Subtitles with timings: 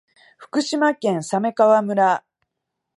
[0.39, 2.25] 福島県鮫川村